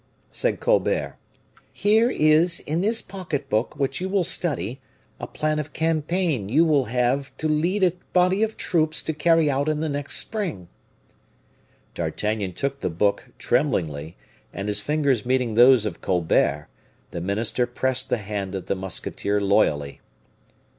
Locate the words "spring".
10.17-10.67